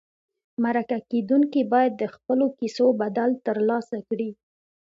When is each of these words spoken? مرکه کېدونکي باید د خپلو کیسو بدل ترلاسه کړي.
مرکه 0.63 0.97
کېدونکي 1.11 1.61
باید 1.73 1.93
د 1.97 2.03
خپلو 2.13 2.45
کیسو 2.59 2.85
بدل 3.01 3.29
ترلاسه 3.45 3.97
کړي. 4.09 4.29